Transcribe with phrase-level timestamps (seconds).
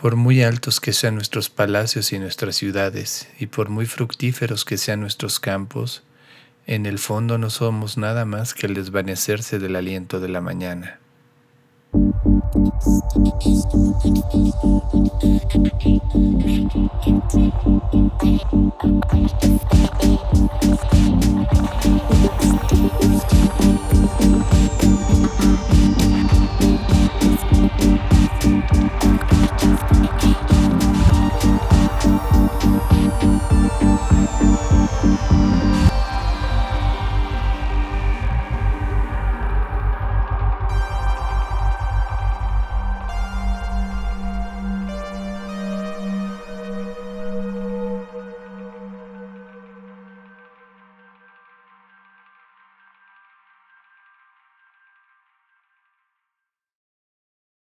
[0.00, 4.78] Por muy altos que sean nuestros palacios y nuestras ciudades, y por muy fructíferos que
[4.78, 6.04] sean nuestros campos,
[6.66, 11.00] en el fondo no somos nada más que el desvanecerse del aliento de la mañana.